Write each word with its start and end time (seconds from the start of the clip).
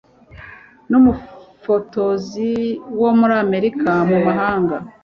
n’umufotozi 0.89 2.51
wo 3.01 3.09
muri 3.19 3.33
Amerika 3.45 3.89
mu 4.09 4.17
mahanga 4.27 4.75